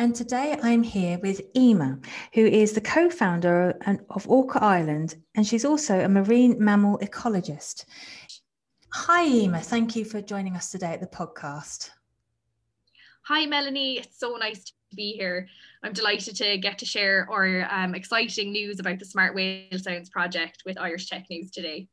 And 0.00 0.14
today 0.14 0.58
I'm 0.62 0.82
here 0.82 1.18
with 1.18 1.42
Emer, 1.54 2.00
who 2.32 2.46
is 2.46 2.72
the 2.72 2.80
co 2.80 3.10
founder 3.10 3.78
of 4.08 4.26
Orca 4.26 4.58
Ireland, 4.64 5.16
and 5.34 5.46
she's 5.46 5.66
also 5.66 6.00
a 6.00 6.08
marine 6.08 6.56
mammal 6.58 6.98
ecologist. 7.00 7.84
Hi, 8.94 9.26
Emer. 9.26 9.58
Thank 9.58 9.96
you 9.96 10.06
for 10.06 10.22
joining 10.22 10.56
us 10.56 10.70
today 10.70 10.94
at 10.94 11.02
the 11.02 11.06
podcast. 11.06 11.90
Hi, 13.26 13.44
Melanie. 13.44 13.98
It's 13.98 14.18
so 14.18 14.36
nice 14.36 14.64
to 14.64 14.72
be 14.96 15.12
here. 15.12 15.46
I'm 15.82 15.92
delighted 15.92 16.34
to 16.36 16.56
get 16.56 16.78
to 16.78 16.86
share 16.86 17.28
our 17.30 17.68
um, 17.70 17.94
exciting 17.94 18.52
news 18.52 18.80
about 18.80 19.00
the 19.00 19.04
Smart 19.04 19.34
Whale 19.34 19.78
Sounds 19.78 20.08
project 20.08 20.62
with 20.64 20.78
Irish 20.78 21.10
Tech 21.10 21.26
News 21.28 21.50
today. 21.50 21.88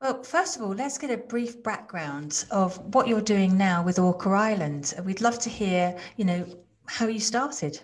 Well, 0.00 0.24
first 0.24 0.56
of 0.56 0.62
all, 0.62 0.74
let's 0.74 0.98
get 0.98 1.12
a 1.12 1.16
brief 1.16 1.62
background 1.62 2.44
of 2.50 2.76
what 2.92 3.06
you're 3.06 3.20
doing 3.20 3.56
now 3.56 3.84
with 3.84 4.00
Orca 4.00 4.30
Ireland. 4.30 4.94
We'd 5.04 5.20
love 5.20 5.38
to 5.38 5.48
hear, 5.48 5.96
you 6.16 6.24
know, 6.24 6.44
how 6.86 7.06
you 7.06 7.20
started. 7.20 7.80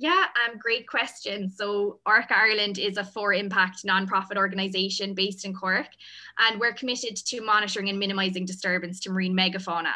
Yeah, 0.00 0.24
um, 0.48 0.56
great 0.58 0.88
question. 0.88 1.50
So, 1.50 2.00
Orca 2.06 2.34
Ireland 2.34 2.78
is 2.78 2.96
a 2.96 3.04
for 3.04 3.34
impact 3.34 3.84
nonprofit 3.84 4.38
organisation 4.38 5.14
based 5.14 5.44
in 5.44 5.52
Cork, 5.52 5.88
and 6.38 6.58
we're 6.58 6.72
committed 6.72 7.16
to 7.16 7.42
monitoring 7.42 7.90
and 7.90 7.98
minimising 7.98 8.46
disturbance 8.46 8.98
to 9.00 9.10
marine 9.10 9.36
megafauna. 9.36 9.92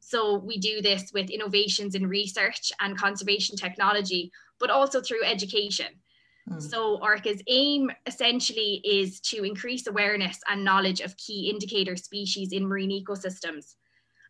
So, 0.00 0.38
we 0.38 0.56
do 0.56 0.80
this 0.80 1.10
with 1.12 1.28
innovations 1.28 1.94
in 1.94 2.06
research 2.06 2.72
and 2.80 2.96
conservation 2.96 3.54
technology, 3.56 4.32
but 4.58 4.70
also 4.70 5.02
through 5.02 5.22
education. 5.22 6.00
Mm. 6.48 6.62
So, 6.62 6.98
Orca's 7.02 7.42
aim 7.46 7.90
essentially 8.06 8.80
is 8.82 9.20
to 9.20 9.44
increase 9.44 9.86
awareness 9.86 10.40
and 10.48 10.64
knowledge 10.64 11.00
of 11.00 11.14
key 11.18 11.50
indicator 11.50 11.96
species 11.96 12.52
in 12.52 12.66
marine 12.66 13.04
ecosystems. 13.04 13.74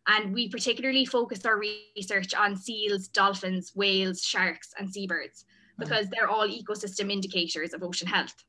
And 0.07 0.33
we 0.33 0.49
particularly 0.49 1.05
focused 1.05 1.45
our 1.45 1.57
research 1.95 2.33
on 2.33 2.57
seals, 2.57 3.07
dolphins, 3.07 3.71
whales, 3.73 4.21
sharks, 4.21 4.73
and 4.77 4.91
seabirds 4.91 5.45
because 5.79 6.07
they're 6.09 6.29
all 6.29 6.47
ecosystem 6.47 7.11
indicators 7.11 7.73
of 7.73 7.83
ocean 7.83 8.07
health. 8.07 8.43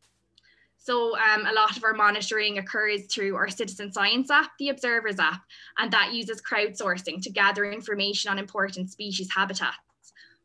So 0.77 1.17
um, 1.17 1.47
a 1.47 1.53
lot 1.53 1.77
of 1.77 1.85
our 1.85 1.95
monitoring 1.95 2.59
occurs 2.59 3.07
through 3.07 3.37
our 3.37 3.49
citizen 3.49 3.91
science 3.91 4.31
app, 4.31 4.51
the 4.59 4.69
Observers 4.69 5.19
app, 5.19 5.41
and 5.79 5.91
that 5.93 6.13
uses 6.13 6.43
crowdsourcing 6.43 7.23
to 7.23 7.31
gather 7.31 7.65
information 7.65 8.31
on 8.31 8.39
important 8.39 8.91
species 8.91 9.31
habitats. 9.35 9.79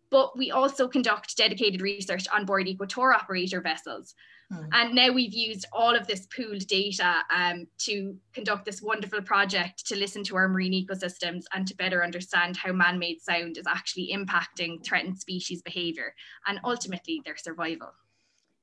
But 0.09 0.37
we 0.37 0.51
also 0.51 0.87
conduct 0.87 1.35
dedicated 1.35 1.81
research 1.81 2.25
on 2.33 2.45
board 2.45 2.67
ecotour 2.67 3.13
operator 3.13 3.59
vessels, 3.59 4.15
Mm. 4.51 4.67
And 4.71 4.95
now 4.95 5.11
we've 5.11 5.33
used 5.33 5.65
all 5.71 5.95
of 5.95 6.07
this 6.07 6.27
pooled 6.35 6.65
data 6.67 7.17
um, 7.35 7.67
to 7.79 8.15
conduct 8.33 8.65
this 8.65 8.81
wonderful 8.81 9.21
project 9.21 9.85
to 9.87 9.95
listen 9.95 10.23
to 10.25 10.35
our 10.35 10.47
marine 10.47 10.73
ecosystems 10.73 11.43
and 11.53 11.67
to 11.67 11.75
better 11.75 12.03
understand 12.03 12.57
how 12.57 12.71
man 12.71 12.97
made 12.97 13.21
sound 13.21 13.57
is 13.57 13.67
actually 13.67 14.11
impacting 14.13 14.83
threatened 14.83 15.19
species 15.19 15.61
behaviour 15.61 16.13
and 16.47 16.59
ultimately 16.63 17.21
their 17.25 17.37
survival. 17.37 17.91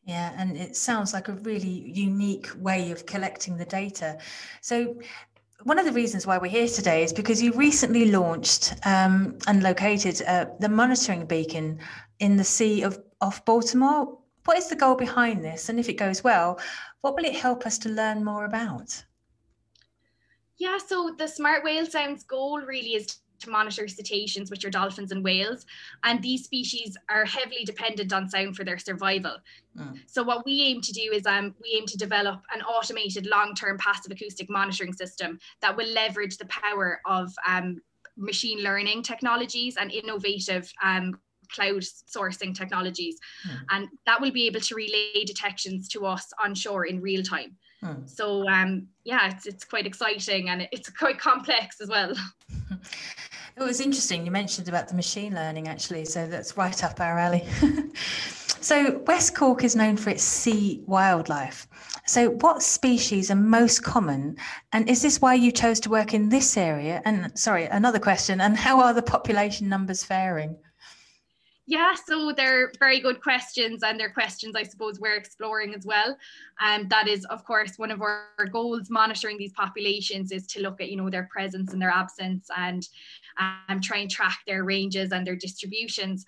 Yeah, 0.04 0.32
and 0.36 0.56
it 0.56 0.76
sounds 0.76 1.12
like 1.12 1.28
a 1.28 1.32
really 1.32 1.68
unique 1.68 2.48
way 2.56 2.92
of 2.92 3.06
collecting 3.06 3.56
the 3.56 3.64
data. 3.64 4.18
So, 4.60 5.00
one 5.64 5.78
of 5.78 5.84
the 5.84 5.92
reasons 5.92 6.26
why 6.26 6.38
we're 6.38 6.50
here 6.50 6.68
today 6.68 7.02
is 7.02 7.12
because 7.12 7.42
you 7.42 7.52
recently 7.52 8.10
launched 8.10 8.74
um, 8.84 9.38
and 9.48 9.62
located 9.62 10.22
uh, 10.22 10.46
the 10.60 10.68
monitoring 10.68 11.26
beacon 11.26 11.80
in 12.20 12.36
the 12.36 12.44
sea 12.44 12.82
of 12.82 13.00
off 13.20 13.44
Baltimore 13.44 14.18
what 14.46 14.56
is 14.56 14.68
the 14.68 14.76
goal 14.76 14.94
behind 14.94 15.44
this? 15.44 15.68
And 15.68 15.78
if 15.78 15.88
it 15.88 15.94
goes 15.94 16.24
well, 16.24 16.58
what 17.00 17.14
will 17.14 17.24
it 17.24 17.36
help 17.36 17.66
us 17.66 17.78
to 17.78 17.88
learn 17.88 18.24
more 18.24 18.44
about? 18.44 19.04
Yeah, 20.58 20.78
so 20.78 21.14
the 21.18 21.26
Smart 21.26 21.64
Whale 21.64 21.86
Sounds 21.86 22.24
goal 22.24 22.60
really 22.60 22.94
is 22.94 23.18
to 23.40 23.50
monitor 23.50 23.86
cetaceans, 23.86 24.50
which 24.50 24.64
are 24.64 24.70
dolphins 24.70 25.12
and 25.12 25.22
whales. 25.22 25.66
And 26.04 26.22
these 26.22 26.44
species 26.44 26.96
are 27.10 27.24
heavily 27.24 27.64
dependent 27.64 28.12
on 28.12 28.30
sound 28.30 28.56
for 28.56 28.64
their 28.64 28.78
survival. 28.78 29.36
Mm. 29.78 29.98
So 30.06 30.22
what 30.22 30.46
we 30.46 30.62
aim 30.62 30.80
to 30.80 30.92
do 30.92 31.10
is 31.12 31.26
um, 31.26 31.54
we 31.62 31.76
aim 31.78 31.86
to 31.86 31.98
develop 31.98 32.40
an 32.54 32.62
automated 32.62 33.26
long-term 33.26 33.76
passive 33.78 34.12
acoustic 34.12 34.48
monitoring 34.48 34.94
system 34.94 35.38
that 35.60 35.76
will 35.76 35.88
leverage 35.88 36.38
the 36.38 36.46
power 36.46 37.00
of 37.04 37.30
um, 37.46 37.82
machine 38.16 38.62
learning 38.62 39.02
technologies 39.02 39.76
and 39.76 39.92
innovative 39.92 40.72
um, 40.82 41.18
cloud 41.50 41.82
sourcing 41.82 42.54
technologies. 42.54 43.18
Hmm. 43.44 43.56
And 43.70 43.88
that 44.06 44.20
will 44.20 44.32
be 44.32 44.46
able 44.46 44.60
to 44.60 44.74
relay 44.74 45.24
detections 45.24 45.88
to 45.88 46.06
us 46.06 46.32
on 46.42 46.54
shore 46.54 46.86
in 46.86 47.00
real 47.00 47.22
time. 47.22 47.56
Hmm. 47.82 48.06
So 48.06 48.48
um, 48.48 48.88
yeah, 49.04 49.30
it's, 49.30 49.46
it's 49.46 49.64
quite 49.64 49.86
exciting 49.86 50.48
and 50.48 50.68
it's 50.72 50.90
quite 50.90 51.18
complex 51.18 51.80
as 51.80 51.88
well. 51.88 52.14
It 53.56 53.62
was 53.62 53.80
interesting. 53.80 54.26
You 54.26 54.30
mentioned 54.30 54.68
about 54.68 54.88
the 54.88 54.94
machine 54.94 55.34
learning, 55.34 55.66
actually. 55.66 56.04
So 56.04 56.26
that's 56.26 56.58
right 56.58 56.84
up 56.84 57.00
our 57.00 57.18
alley. 57.18 57.42
so, 58.60 58.98
West 59.06 59.34
Cork 59.34 59.64
is 59.64 59.74
known 59.74 59.96
for 59.96 60.10
its 60.10 60.22
sea 60.22 60.82
wildlife. 60.84 61.66
So, 62.06 62.30
what 62.42 62.62
species 62.62 63.30
are 63.30 63.36
most 63.36 63.82
common? 63.82 64.36
And 64.74 64.90
is 64.90 65.00
this 65.00 65.22
why 65.22 65.34
you 65.34 65.50
chose 65.50 65.80
to 65.80 65.90
work 65.90 66.12
in 66.12 66.28
this 66.28 66.58
area? 66.58 67.00
And 67.06 67.32
sorry, 67.38 67.64
another 67.64 67.98
question. 67.98 68.42
And 68.42 68.58
how 68.58 68.78
are 68.80 68.92
the 68.92 69.02
population 69.02 69.70
numbers 69.70 70.04
faring? 70.04 70.58
Yeah, 71.68 71.94
so 71.94 72.32
they're 72.36 72.70
very 72.78 73.00
good 73.00 73.20
questions, 73.20 73.82
and 73.82 73.98
they're 73.98 74.12
questions 74.12 74.54
I 74.54 74.62
suppose 74.62 75.00
we're 75.00 75.16
exploring 75.16 75.74
as 75.74 75.84
well. 75.84 76.16
And 76.60 76.82
um, 76.82 76.88
that 76.90 77.08
is, 77.08 77.24
of 77.24 77.44
course, 77.44 77.76
one 77.76 77.90
of 77.90 78.00
our 78.00 78.28
goals. 78.52 78.88
Monitoring 78.88 79.36
these 79.36 79.52
populations 79.52 80.30
is 80.30 80.46
to 80.48 80.60
look 80.60 80.80
at, 80.80 80.90
you 80.90 80.96
know, 80.96 81.10
their 81.10 81.28
presence 81.30 81.72
and 81.72 81.82
their 81.82 81.90
absence, 81.90 82.48
and 82.56 82.88
um, 83.40 83.80
try 83.80 83.98
and 83.98 84.10
track 84.10 84.38
their 84.46 84.62
ranges 84.62 85.10
and 85.10 85.26
their 85.26 85.34
distributions. 85.34 86.24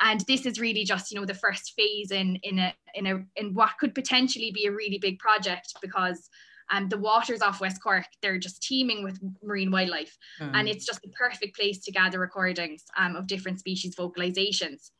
And 0.00 0.20
this 0.26 0.44
is 0.44 0.58
really 0.58 0.84
just, 0.84 1.12
you 1.12 1.20
know, 1.20 1.26
the 1.26 1.34
first 1.34 1.74
phase 1.76 2.10
in 2.10 2.36
in 2.42 2.58
a 2.58 2.74
in 2.94 3.06
a 3.06 3.24
in 3.36 3.54
what 3.54 3.78
could 3.78 3.94
potentially 3.94 4.50
be 4.50 4.66
a 4.66 4.72
really 4.72 4.98
big 4.98 5.20
project 5.20 5.74
because 5.82 6.30
and 6.70 6.90
the 6.90 6.98
waters 6.98 7.42
off 7.42 7.60
West 7.60 7.82
Cork, 7.82 8.06
they're 8.22 8.38
just 8.38 8.62
teeming 8.62 9.04
with 9.04 9.20
marine 9.42 9.70
wildlife. 9.70 10.16
Mm. 10.40 10.50
And 10.54 10.68
it's 10.68 10.86
just 10.86 11.02
the 11.02 11.08
perfect 11.08 11.56
place 11.56 11.78
to 11.84 11.92
gather 11.92 12.18
recordings 12.18 12.84
um, 12.96 13.16
of 13.16 13.26
different 13.26 13.58
species 13.58 13.94
vocalizations. 13.96 14.90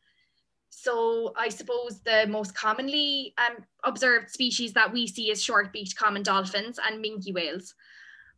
So 0.70 1.32
I 1.36 1.48
suppose 1.48 2.02
the 2.02 2.26
most 2.28 2.54
commonly 2.54 3.32
um, 3.38 3.64
observed 3.84 4.30
species 4.30 4.72
that 4.74 4.92
we 4.92 5.06
see 5.06 5.30
is 5.30 5.42
short-beaked 5.42 5.96
common 5.96 6.22
dolphins 6.22 6.78
and 6.84 7.02
minke 7.02 7.32
whales. 7.32 7.74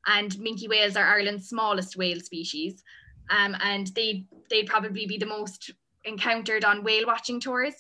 And 0.07 0.33
minke 0.33 0.69
whales 0.69 0.97
are 0.97 1.07
Ireland's 1.07 1.49
smallest 1.49 1.97
whale 1.97 2.21
species. 2.21 2.85
Um, 3.31 3.57
and 3.61 3.89
they, 3.89 4.27
they'd 4.51 4.69
probably 4.69 5.07
be 5.07 5.19
the 5.19 5.27
most 5.27 5.73
encountered 6.05 6.65
on 6.65 6.85
whale 6.85 7.07
watching 7.07 7.41
tours. 7.41 7.75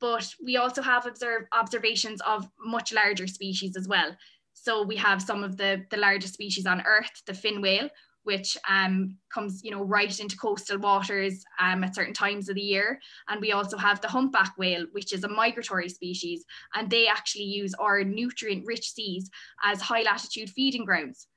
But 0.00 0.32
we 0.42 0.56
also 0.56 0.82
have 0.82 1.06
observed 1.06 1.48
observations 1.52 2.20
of 2.22 2.48
much 2.58 2.92
larger 2.92 3.26
species 3.26 3.76
as 3.76 3.88
well. 3.88 4.16
So 4.58 4.82
we 4.82 4.96
have 4.96 5.22
some 5.22 5.44
of 5.44 5.56
the, 5.56 5.84
the 5.90 5.98
largest 5.98 6.34
species 6.34 6.66
on 6.66 6.82
Earth, 6.86 7.22
the 7.26 7.34
fin 7.34 7.60
whale, 7.62 7.88
which 8.24 8.56
um, 8.68 9.16
comes, 9.32 9.60
you 9.62 9.70
know, 9.70 9.84
right 9.84 10.18
into 10.18 10.36
coastal 10.36 10.78
waters 10.78 11.44
um, 11.60 11.84
at 11.84 11.94
certain 11.94 12.14
times 12.14 12.48
of 12.48 12.56
the 12.56 12.60
year. 12.60 12.98
And 13.28 13.40
we 13.40 13.52
also 13.52 13.76
have 13.76 14.00
the 14.00 14.08
humpback 14.08 14.54
whale, 14.58 14.86
which 14.90 15.12
is 15.12 15.22
a 15.22 15.28
migratory 15.28 15.88
species, 15.88 16.44
and 16.74 16.90
they 16.90 17.06
actually 17.06 17.44
use 17.44 17.74
our 17.74 18.02
nutrient-rich 18.02 18.90
seas 18.90 19.30
as 19.62 19.80
high 19.80 20.02
latitude 20.02 20.50
feeding 20.50 20.84
grounds. 20.84 21.28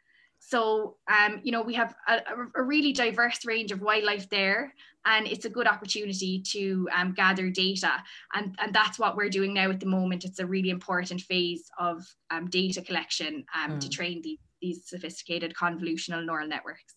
So, 0.49 0.95
um, 1.07 1.41
you 1.43 1.51
know, 1.51 1.61
we 1.61 1.75
have 1.75 1.93
a, 2.07 2.21
a, 2.55 2.63
really 2.63 2.91
diverse 2.91 3.45
range 3.45 3.71
of 3.71 3.81
wildlife 3.81 4.27
there, 4.29 4.73
and 5.05 5.27
it's 5.27 5.45
a 5.45 5.49
good 5.49 5.67
opportunity 5.67 6.41
to 6.53 6.89
um, 6.95 7.13
gather 7.13 7.51
data. 7.51 7.91
And, 8.33 8.55
and 8.59 8.73
that's 8.73 8.97
what 8.97 9.15
we're 9.15 9.29
doing 9.29 9.53
now 9.53 9.69
at 9.69 9.79
the 9.79 9.85
moment. 9.85 10.25
It's 10.25 10.39
a 10.39 10.47
really 10.47 10.71
important 10.71 11.21
phase 11.21 11.69
of 11.77 12.03
um, 12.31 12.49
data 12.49 12.81
collection 12.81 13.45
mm. 13.55 13.79
to 13.79 13.85
hmm. 13.85 13.91
train 13.91 14.21
the, 14.23 14.39
these 14.59 14.89
sophisticated 14.89 15.53
convolutional 15.53 16.25
neural 16.25 16.47
networks. 16.47 16.95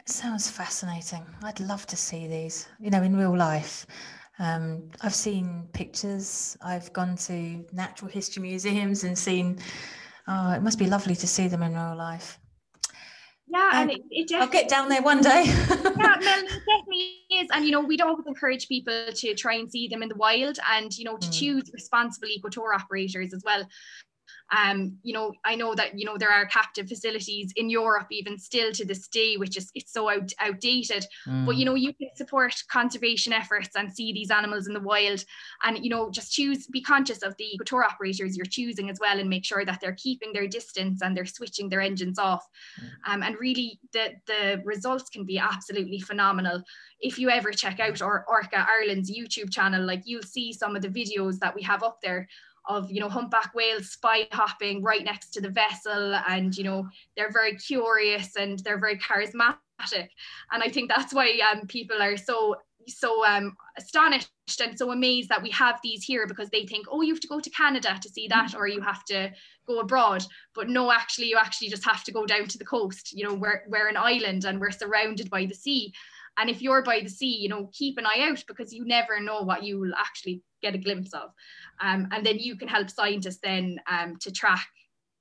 It 0.00 0.08
sounds 0.08 0.50
fascinating. 0.50 1.24
I'd 1.44 1.60
love 1.60 1.86
to 1.86 1.96
see 1.96 2.26
these, 2.26 2.66
you 2.80 2.90
know, 2.90 3.02
in 3.04 3.16
real 3.16 3.36
life. 3.36 3.86
Um, 4.40 4.90
I've 5.02 5.14
seen 5.14 5.68
pictures, 5.72 6.56
I've 6.62 6.92
gone 6.92 7.14
to 7.28 7.64
natural 7.72 8.10
history 8.10 8.42
museums 8.48 9.04
and 9.04 9.16
seen 9.16 9.60
Oh, 10.28 10.52
it 10.52 10.62
must 10.62 10.78
be 10.78 10.86
lovely 10.86 11.16
to 11.16 11.26
see 11.26 11.48
them 11.48 11.62
in 11.62 11.74
real 11.74 11.96
life. 11.96 12.38
Yeah, 13.50 13.70
um, 13.72 13.80
and 13.80 13.90
it, 13.92 14.02
it 14.10 14.32
I'll 14.34 14.46
get 14.46 14.68
down 14.68 14.90
there 14.90 15.00
one 15.00 15.22
day. 15.22 15.44
yeah, 15.44 15.56
Mel, 15.70 16.38
it 16.44 16.62
definitely 16.66 17.14
is. 17.30 17.48
And 17.52 17.64
you 17.64 17.70
know, 17.70 17.80
we'd 17.80 18.02
always 18.02 18.26
encourage 18.26 18.68
people 18.68 19.06
to 19.10 19.34
try 19.34 19.54
and 19.54 19.70
see 19.70 19.88
them 19.88 20.02
in 20.02 20.10
the 20.10 20.16
wild 20.16 20.58
and 20.70 20.96
you 20.96 21.04
know 21.04 21.16
to 21.16 21.26
mm. 21.26 21.38
choose 21.38 21.70
responsible 21.72 22.28
ecotour 22.28 22.74
operators 22.74 23.32
as 23.32 23.42
well. 23.44 23.66
Um, 24.56 24.98
you 25.02 25.12
know, 25.12 25.34
I 25.44 25.54
know 25.54 25.74
that 25.74 25.98
you 25.98 26.06
know 26.06 26.16
there 26.16 26.30
are 26.30 26.46
captive 26.46 26.88
facilities 26.88 27.52
in 27.56 27.68
Europe 27.68 28.06
even 28.10 28.38
still 28.38 28.72
to 28.72 28.84
this 28.84 29.06
day, 29.08 29.36
which 29.36 29.56
is 29.56 29.70
it's 29.74 29.92
so 29.92 30.08
out, 30.08 30.32
outdated. 30.40 31.04
Mm. 31.26 31.46
But 31.46 31.56
you 31.56 31.64
know, 31.64 31.74
you 31.74 31.92
can 31.92 32.08
support 32.14 32.54
conservation 32.70 33.32
efforts 33.32 33.76
and 33.76 33.92
see 33.92 34.12
these 34.12 34.30
animals 34.30 34.66
in 34.66 34.74
the 34.74 34.80
wild, 34.80 35.24
and 35.62 35.84
you 35.84 35.90
know, 35.90 36.10
just 36.10 36.32
choose 36.32 36.66
be 36.66 36.80
conscious 36.80 37.22
of 37.22 37.36
the 37.36 37.58
tour 37.66 37.84
operators 37.84 38.36
you're 38.36 38.46
choosing 38.46 38.88
as 38.88 38.98
well, 39.00 39.18
and 39.18 39.28
make 39.28 39.44
sure 39.44 39.64
that 39.64 39.80
they're 39.80 39.92
keeping 39.92 40.32
their 40.32 40.46
distance 40.46 41.02
and 41.02 41.16
they're 41.16 41.26
switching 41.26 41.68
their 41.68 41.80
engines 41.80 42.18
off. 42.18 42.46
Mm. 42.80 43.12
Um, 43.12 43.22
and 43.22 43.36
really, 43.38 43.78
the 43.92 44.14
the 44.26 44.62
results 44.64 45.10
can 45.10 45.24
be 45.24 45.38
absolutely 45.38 46.00
phenomenal. 46.00 46.62
If 47.00 47.18
you 47.18 47.28
ever 47.30 47.52
check 47.52 47.80
out 47.80 48.00
our 48.02 48.24
Orca 48.28 48.66
Ireland's 48.68 49.10
YouTube 49.10 49.52
channel, 49.52 49.84
like 49.84 50.02
you'll 50.04 50.22
see 50.22 50.52
some 50.52 50.74
of 50.74 50.82
the 50.82 50.88
videos 50.88 51.38
that 51.40 51.54
we 51.54 51.62
have 51.62 51.82
up 51.82 52.00
there 52.02 52.28
of 52.68 52.90
you 52.90 53.00
know 53.00 53.08
humpback 53.08 53.54
whales 53.54 53.90
spy 53.90 54.28
hopping 54.30 54.82
right 54.82 55.04
next 55.04 55.30
to 55.30 55.40
the 55.40 55.48
vessel 55.48 56.14
and 56.28 56.56
you 56.56 56.64
know 56.64 56.86
they're 57.16 57.32
very 57.32 57.56
curious 57.56 58.36
and 58.36 58.60
they're 58.60 58.78
very 58.78 58.98
charismatic. 58.98 60.08
And 60.52 60.62
i 60.62 60.68
think 60.68 60.90
that's 60.90 61.14
why 61.14 61.40
um, 61.52 61.66
people 61.66 62.00
are 62.00 62.16
so 62.16 62.56
so 62.86 63.24
um, 63.26 63.54
astonished 63.76 64.30
and 64.62 64.78
so 64.78 64.92
amazed 64.92 65.28
that 65.28 65.42
we 65.42 65.50
have 65.50 65.78
these 65.82 66.02
here 66.02 66.26
because 66.26 66.48
they 66.50 66.64
think 66.64 66.86
oh 66.90 67.02
you 67.02 67.12
have 67.12 67.20
to 67.20 67.28
go 67.28 67.40
to 67.40 67.50
canada 67.50 67.98
to 68.00 68.08
see 68.08 68.28
that 68.28 68.54
or 68.54 68.66
you 68.66 68.80
have 68.80 69.04
to 69.04 69.30
go 69.66 69.80
abroad. 69.80 70.24
But 70.54 70.68
no 70.68 70.90
actually 70.90 71.28
you 71.28 71.36
actually 71.36 71.68
just 71.68 71.84
have 71.84 72.02
to 72.04 72.12
go 72.12 72.26
down 72.26 72.46
to 72.48 72.58
the 72.58 72.64
coast 72.64 73.12
you 73.12 73.26
know 73.26 73.34
we're, 73.34 73.62
we're 73.68 73.88
an 73.88 73.96
island 73.96 74.44
and 74.44 74.58
we're 74.58 74.70
surrounded 74.70 75.30
by 75.30 75.46
the 75.46 75.54
sea 75.54 75.92
and 76.38 76.48
if 76.48 76.62
you're 76.62 76.82
by 76.82 77.00
the 77.00 77.08
sea 77.08 77.36
you 77.36 77.48
know 77.48 77.68
keep 77.72 77.98
an 77.98 78.06
eye 78.06 78.28
out 78.30 78.42
because 78.46 78.72
you 78.72 78.84
never 78.84 79.20
know 79.20 79.42
what 79.42 79.62
you 79.62 79.78
will 79.78 79.94
actually 79.96 80.42
get 80.62 80.74
a 80.74 80.78
glimpse 80.78 81.12
of. 81.14 81.30
Um, 81.80 82.08
and 82.12 82.24
then 82.24 82.38
you 82.38 82.56
can 82.56 82.68
help 82.68 82.90
scientists 82.90 83.40
then 83.42 83.78
um, 83.90 84.16
to 84.20 84.32
track 84.32 84.68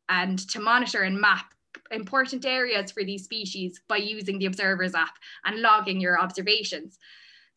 and 0.10 0.40
to 0.50 0.60
monitor 0.60 1.04
and 1.04 1.20
map 1.20 1.46
important 1.92 2.46
areas 2.46 2.92
for 2.92 3.04
these 3.04 3.26
species 3.26 3.80
by 3.88 3.98
using 3.98 4.40
the 4.40 4.46
observers 4.48 4.96
app 4.96 5.14
and 5.46 5.62
logging 5.62 6.00
your 6.02 6.20
observations 6.20 6.98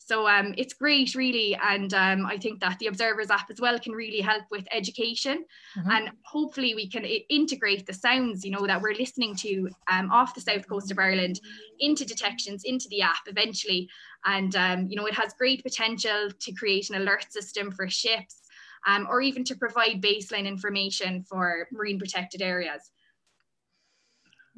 so 0.02 0.26
um, 0.26 0.54
it's 0.56 0.72
great, 0.72 1.14
really. 1.14 1.54
And 1.62 1.92
um, 1.94 2.26
I 2.26 2.38
think 2.38 2.58
that 2.60 2.78
the 2.78 2.86
Observers 2.86 3.30
app 3.30 3.50
as 3.50 3.60
well 3.60 3.78
can 3.78 3.92
really 3.92 4.20
help 4.20 4.44
with 4.50 4.66
education. 4.72 5.44
Mm-hmm. 5.78 5.90
And 5.90 6.10
hopefully 6.24 6.74
we 6.74 6.88
can 6.88 7.04
integrate 7.04 7.86
the 7.86 7.92
sounds, 7.92 8.44
you 8.44 8.50
know, 8.50 8.66
that 8.66 8.80
we're 8.80 8.94
listening 8.94 9.36
to 9.36 9.68
um, 9.92 10.10
off 10.10 10.34
the 10.34 10.40
south 10.40 10.66
coast 10.66 10.90
of 10.90 10.98
Ireland 10.98 11.40
into 11.78 12.04
detections, 12.04 12.64
into 12.64 12.88
the 12.88 13.02
app 13.02 13.22
eventually. 13.26 13.88
And, 14.24 14.56
um, 14.56 14.86
you 14.88 14.96
know, 14.96 15.06
it 15.06 15.14
has 15.14 15.34
great 15.34 15.62
potential 15.62 16.30
to 16.36 16.52
create 16.52 16.90
an 16.90 16.96
alert 16.96 17.30
system 17.30 17.70
for 17.70 17.88
ships 17.88 18.40
um, 18.86 19.06
or 19.08 19.20
even 19.20 19.44
to 19.44 19.54
provide 19.54 20.02
baseline 20.02 20.46
information 20.46 21.22
for 21.22 21.68
marine 21.70 21.98
protected 21.98 22.42
areas. 22.42 22.90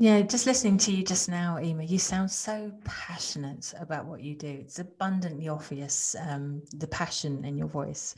Yeah, 0.02 0.20
just 0.22 0.46
listening 0.46 0.78
to 0.78 0.90
you 0.90 1.04
just 1.04 1.28
now, 1.28 1.60
Emer, 1.60 1.84
you 1.84 1.96
sound 1.96 2.28
so 2.28 2.72
passionate 2.82 3.72
about 3.78 4.04
what 4.04 4.20
you 4.20 4.34
do. 4.34 4.48
It's 4.48 4.80
abundantly 4.80 5.46
obvious, 5.46 6.16
um, 6.18 6.60
the 6.72 6.88
passion 6.88 7.44
in 7.44 7.56
your 7.56 7.68
voice. 7.68 8.16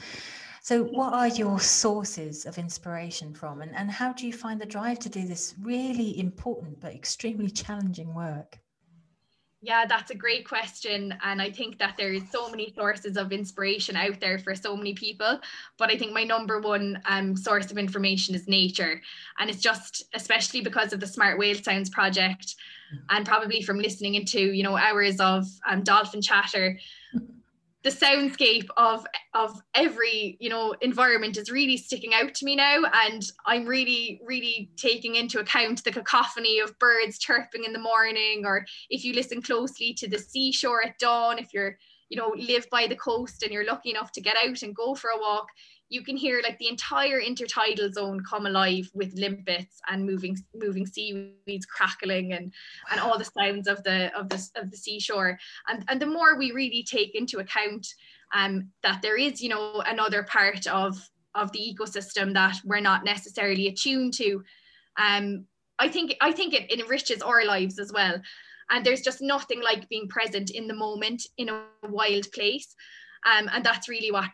So, 0.62 0.84
what 0.84 1.12
are 1.12 1.28
your 1.28 1.60
sources 1.60 2.46
of 2.46 2.56
inspiration 2.56 3.34
from, 3.34 3.60
and, 3.60 3.74
and 3.74 3.90
how 3.90 4.14
do 4.14 4.26
you 4.26 4.32
find 4.32 4.58
the 4.58 4.64
drive 4.64 4.98
to 5.00 5.10
do 5.10 5.26
this 5.26 5.56
really 5.60 6.18
important 6.18 6.80
but 6.80 6.94
extremely 6.94 7.50
challenging 7.62 8.14
work? 8.14 8.58
Yeah, 9.64 9.86
that's 9.86 10.10
a 10.10 10.14
great 10.14 10.46
question. 10.46 11.14
And 11.24 11.40
I 11.40 11.50
think 11.50 11.78
that 11.78 11.94
there's 11.96 12.20
so 12.30 12.50
many 12.50 12.74
sources 12.76 13.16
of 13.16 13.32
inspiration 13.32 13.96
out 13.96 14.20
there 14.20 14.38
for 14.38 14.54
so 14.54 14.76
many 14.76 14.92
people. 14.92 15.40
But 15.78 15.90
I 15.90 15.96
think 15.96 16.12
my 16.12 16.22
number 16.22 16.60
one 16.60 17.00
um, 17.06 17.34
source 17.34 17.70
of 17.70 17.78
information 17.78 18.34
is 18.34 18.46
nature. 18.46 19.00
And 19.38 19.48
it's 19.48 19.62
just, 19.62 20.04
especially 20.12 20.60
because 20.60 20.92
of 20.92 21.00
the 21.00 21.06
Smart 21.06 21.38
Whale 21.38 21.56
Sounds 21.56 21.88
project, 21.88 22.56
and 23.08 23.24
probably 23.24 23.62
from 23.62 23.78
listening 23.78 24.16
into, 24.16 24.38
you 24.38 24.62
know, 24.62 24.76
hours 24.76 25.18
of 25.18 25.46
um, 25.66 25.82
dolphin 25.82 26.20
chatter, 26.20 26.78
the 27.84 27.90
soundscape 27.90 28.68
of 28.76 29.06
of 29.34 29.60
every 29.74 30.36
you 30.40 30.48
know 30.48 30.74
environment 30.80 31.36
is 31.36 31.50
really 31.50 31.76
sticking 31.76 32.14
out 32.14 32.34
to 32.34 32.44
me 32.44 32.56
now. 32.56 32.82
And 33.06 33.22
i'm 33.46 33.66
really 33.66 34.20
really 34.24 34.70
taking 34.76 35.16
into 35.16 35.40
account 35.40 35.82
the 35.84 35.92
cacophony 35.92 36.60
of 36.60 36.78
birds 36.78 37.18
chirping 37.18 37.64
in 37.64 37.72
the 37.72 37.78
morning 37.78 38.42
or 38.44 38.64
if 38.90 39.04
you 39.04 39.12
listen 39.12 39.42
closely 39.42 39.92
to 39.94 40.08
the 40.08 40.18
seashore 40.18 40.84
at 40.84 40.98
dawn 40.98 41.38
if 41.38 41.52
you're 41.52 41.76
you 42.08 42.16
know 42.16 42.34
live 42.36 42.68
by 42.70 42.86
the 42.86 42.96
coast 42.96 43.42
and 43.42 43.52
you're 43.52 43.66
lucky 43.66 43.90
enough 43.90 44.12
to 44.12 44.20
get 44.20 44.36
out 44.36 44.62
and 44.62 44.74
go 44.74 44.94
for 44.94 45.10
a 45.10 45.18
walk 45.18 45.48
you 45.88 46.02
can 46.02 46.16
hear 46.16 46.40
like 46.42 46.58
the 46.58 46.68
entire 46.68 47.20
intertidal 47.20 47.92
zone 47.92 48.20
come 48.28 48.46
alive 48.46 48.90
with 48.94 49.12
limpets 49.14 49.80
and 49.88 50.04
moving 50.04 50.36
moving 50.54 50.86
seaweeds 50.86 51.66
crackling 51.66 52.32
and 52.32 52.52
and 52.90 53.00
all 53.00 53.18
the 53.18 53.24
sounds 53.24 53.68
of 53.68 53.82
the 53.84 54.10
of 54.18 54.28
the 54.28 54.48
of 54.56 54.70
the 54.70 54.76
seashore. 54.76 55.38
And 55.68 55.84
and 55.88 56.00
the 56.00 56.06
more 56.06 56.36
we 56.36 56.52
really 56.52 56.82
take 56.82 57.14
into 57.14 57.38
account 57.38 57.86
um 58.34 58.68
that 58.82 59.00
there 59.00 59.16
is 59.16 59.40
you 59.40 59.48
know 59.48 59.82
another 59.86 60.22
part 60.24 60.66
of 60.66 60.96
of 61.34 61.50
the 61.52 61.58
ecosystem 61.58 62.32
that 62.34 62.56
we're 62.64 62.80
not 62.80 63.04
necessarily 63.04 63.68
attuned 63.68 64.14
to. 64.14 64.42
Um 64.98 65.46
i 65.80 65.88
think 65.88 66.14
i 66.20 66.30
think 66.30 66.54
it, 66.54 66.70
it 66.70 66.78
enriches 66.78 67.22
our 67.22 67.44
lives 67.44 67.78
as 67.78 67.92
well. 67.92 68.20
And 68.70 68.84
there's 68.84 69.02
just 69.02 69.20
nothing 69.20 69.62
like 69.62 69.88
being 69.88 70.08
present 70.08 70.50
in 70.50 70.66
the 70.66 70.74
moment 70.74 71.22
in 71.36 71.48
a 71.48 71.64
wild 71.88 72.30
place. 72.32 72.74
Um, 73.26 73.48
and 73.52 73.64
that's 73.64 73.88
really 73.88 74.10
what 74.10 74.30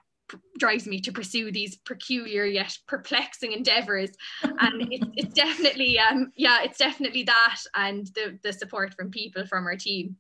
drives 0.59 0.87
me 0.87 1.01
to 1.01 1.13
pursue 1.13 1.51
these 1.51 1.77
peculiar 1.79 2.45
yet 2.45 2.77
perplexing 2.87 3.53
endeavors. 3.53 4.11
And 4.43 4.83
it's, 4.93 5.07
it's 5.17 5.35
definitely 5.35 5.99
um 5.99 6.31
yeah 6.37 6.59
it's 6.63 6.79
definitely 6.79 7.25
that 7.25 7.59
and 7.75 8.07
the 8.15 8.39
the 8.43 8.53
support 8.53 8.95
from 8.95 9.11
people 9.11 9.47
from 9.47 9.67
our 9.67 9.77
team 9.77 10.17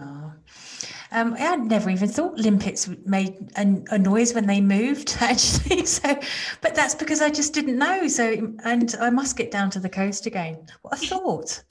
Oh. 0.00 0.32
Um, 1.10 1.34
I 1.34 1.38
had 1.38 1.64
never 1.64 1.90
even 1.90 2.08
thought 2.08 2.36
limpets 2.36 2.88
made 3.04 3.50
a, 3.56 3.82
a, 3.90 3.98
noise 3.98 4.34
when 4.34 4.46
they 4.46 4.60
moved, 4.60 5.16
actually. 5.20 5.86
So, 5.86 6.20
but 6.60 6.74
that's 6.74 6.94
because 6.94 7.20
I 7.20 7.30
just 7.30 7.52
didn't 7.52 7.78
know. 7.78 8.06
So, 8.06 8.54
and 8.64 8.94
I 9.00 9.10
must 9.10 9.36
get 9.36 9.50
down 9.50 9.70
to 9.70 9.80
the 9.80 9.88
coast 9.88 10.26
again. 10.26 10.58
What 10.82 10.94
a 10.94 10.96
thought! 11.06 11.62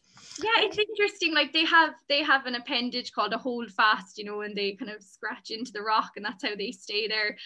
Yeah 0.43 0.65
it's 0.65 0.77
interesting 0.77 1.33
like 1.33 1.53
they 1.53 1.65
have 1.65 1.93
they 2.09 2.23
have 2.23 2.45
an 2.45 2.55
appendage 2.55 3.11
called 3.11 3.33
a 3.33 3.37
hold 3.37 3.71
fast 3.71 4.17
you 4.17 4.23
know 4.23 4.41
and 4.41 4.55
they 4.55 4.73
kind 4.73 4.91
of 4.91 5.01
scratch 5.03 5.51
into 5.51 5.71
the 5.71 5.81
rock 5.81 6.11
and 6.15 6.25
that's 6.25 6.43
how 6.43 6.55
they 6.55 6.71
stay 6.71 7.07
there 7.07 7.37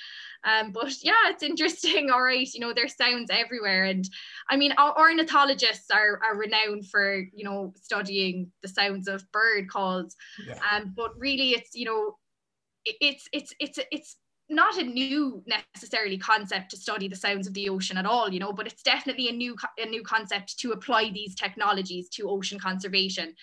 um 0.43 0.71
but 0.71 0.93
yeah 1.03 1.13
it's 1.25 1.43
interesting 1.43 2.09
all 2.13 2.21
right 2.21 2.53
you 2.53 2.59
know 2.59 2.73
there's 2.73 2.95
sounds 2.95 3.29
everywhere 3.31 3.85
and 3.85 4.09
i 4.49 4.55
mean 4.55 4.71
our 4.77 4.97
ornithologists 4.97 5.91
are, 5.91 6.19
are 6.23 6.37
renowned 6.37 6.87
for 6.87 7.23
you 7.33 7.43
know 7.43 7.73
studying 7.75 8.51
the 8.61 8.67
sounds 8.67 9.07
of 9.07 9.29
bird 9.31 9.69
calls 9.69 10.15
yeah. 10.47 10.57
um 10.71 10.93
but 10.95 11.11
really 11.17 11.51
it's 11.51 11.75
you 11.75 11.85
know 11.85 12.15
it's 12.85 13.27
it's 13.31 13.53
it's 13.59 13.79
it's 13.91 14.17
not 14.51 14.77
a 14.77 14.83
new 14.83 15.41
necessarily 15.47 16.17
concept 16.17 16.69
to 16.69 16.77
study 16.77 17.07
the 17.07 17.15
sounds 17.15 17.47
of 17.47 17.53
the 17.53 17.69
ocean 17.69 17.97
at 17.97 18.05
all 18.05 18.31
you 18.31 18.39
know 18.39 18.51
but 18.51 18.67
it's 18.67 18.83
definitely 18.83 19.29
a 19.29 19.31
new 19.31 19.55
a 19.77 19.85
new 19.85 20.03
concept 20.03 20.59
to 20.59 20.71
apply 20.71 21.09
these 21.09 21.33
technologies 21.35 22.09
to 22.09 22.29
ocean 22.29 22.59
conservation 22.59 23.33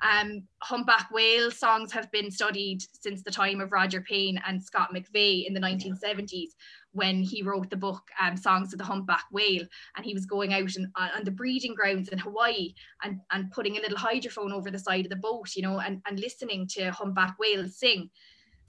um, 0.00 0.44
humpback 0.62 1.10
whale 1.10 1.50
songs 1.50 1.92
have 1.92 2.10
been 2.12 2.30
studied 2.30 2.78
since 3.00 3.22
the 3.22 3.32
time 3.32 3.60
of 3.60 3.72
Roger 3.72 4.00
Payne 4.00 4.40
and 4.46 4.62
Scott 4.62 4.90
McVay 4.94 5.44
in 5.46 5.54
the 5.54 5.60
1970s 5.60 6.50
when 6.92 7.22
he 7.22 7.42
wrote 7.42 7.68
the 7.68 7.76
book 7.76 8.02
um, 8.20 8.36
Songs 8.36 8.72
of 8.72 8.78
the 8.78 8.84
Humpback 8.84 9.24
Whale. 9.32 9.64
And 9.96 10.06
he 10.06 10.14
was 10.14 10.24
going 10.24 10.54
out 10.54 10.76
in, 10.76 10.90
on 10.96 11.24
the 11.24 11.30
breeding 11.30 11.74
grounds 11.74 12.08
in 12.08 12.18
Hawaii 12.18 12.74
and, 13.02 13.20
and 13.32 13.50
putting 13.50 13.76
a 13.76 13.80
little 13.80 13.98
hydrophone 13.98 14.52
over 14.52 14.70
the 14.70 14.78
side 14.78 15.04
of 15.04 15.10
the 15.10 15.16
boat, 15.16 15.48
you 15.56 15.62
know, 15.62 15.80
and, 15.80 16.00
and 16.06 16.20
listening 16.20 16.68
to 16.74 16.92
humpback 16.92 17.36
whales 17.38 17.76
sing. 17.78 18.08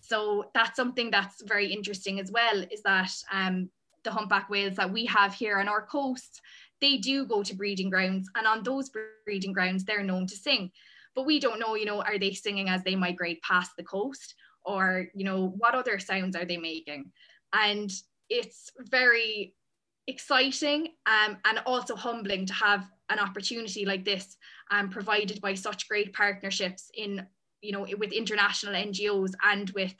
So 0.01 0.49
that's 0.53 0.75
something 0.75 1.11
that's 1.11 1.41
very 1.43 1.71
interesting 1.71 2.19
as 2.19 2.31
well, 2.31 2.63
is 2.71 2.81
that 2.83 3.11
um, 3.31 3.69
the 4.03 4.11
humpback 4.11 4.49
whales 4.49 4.75
that 4.77 4.91
we 4.91 5.05
have 5.05 5.33
here 5.33 5.59
on 5.59 5.67
our 5.67 5.85
coast, 5.85 6.41
they 6.81 6.97
do 6.97 7.25
go 7.25 7.43
to 7.43 7.55
breeding 7.55 7.89
grounds, 7.89 8.29
and 8.35 8.47
on 8.47 8.63
those 8.63 8.89
breeding 9.25 9.53
grounds, 9.53 9.83
they're 9.83 10.03
known 10.03 10.27
to 10.27 10.35
sing. 10.35 10.71
But 11.15 11.25
we 11.25 11.39
don't 11.39 11.59
know, 11.59 11.75
you 11.75 11.85
know, 11.85 12.01
are 12.01 12.17
they 12.17 12.33
singing 12.33 12.69
as 12.69 12.83
they 12.83 12.95
migrate 12.95 13.41
past 13.41 13.71
the 13.77 13.83
coast, 13.83 14.35
or 14.63 15.07
you 15.13 15.25
know, 15.25 15.53
what 15.57 15.75
other 15.75 15.99
sounds 15.99 16.35
are 16.35 16.45
they 16.45 16.57
making? 16.57 17.11
And 17.53 17.91
it's 18.29 18.71
very 18.77 19.55
exciting 20.07 20.89
um, 21.05 21.37
and 21.45 21.59
also 21.65 21.95
humbling 21.95 22.45
to 22.45 22.53
have 22.53 22.89
an 23.09 23.19
opportunity 23.19 23.85
like 23.85 24.05
this 24.05 24.37
um, 24.71 24.89
provided 24.89 25.41
by 25.41 25.53
such 25.53 25.87
great 25.87 26.13
partnerships 26.13 26.89
in 26.95 27.25
you 27.61 27.71
know, 27.71 27.85
with 27.97 28.11
international 28.11 28.73
NGOs 28.73 29.31
and 29.43 29.69
with 29.71 29.95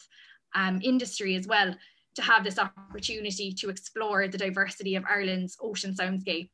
um, 0.56 0.80
industry 0.84 1.36
as 1.36 1.48
well, 1.48 1.75
to 2.16 2.22
have 2.22 2.44
this 2.44 2.60
opportunity 2.60 3.54
to 3.54 3.70
explore 3.70 4.28
the 4.28 4.38
diversity 4.38 4.96
of 4.96 5.06
Ireland's 5.06 5.58
ocean 5.62 5.94
soundscape. 5.94 6.50